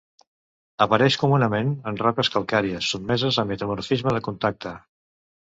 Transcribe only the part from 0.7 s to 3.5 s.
Apareix comunament en roques calcàries sotmeses a